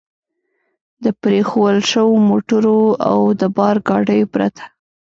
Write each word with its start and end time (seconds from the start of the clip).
د 1.03 1.05
پرېښوول 1.21 1.77
شوو 1.91 2.13
موټرو 2.29 2.79
او 3.09 3.19
د 3.39 3.41
بار 3.57 3.75
ګاډیو 3.87 4.31
پرته. 4.33 4.63